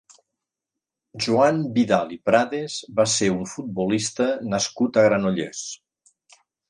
[1.25, 5.63] Joan Vidal i Prades va ser un futbolista nascut a Granollers.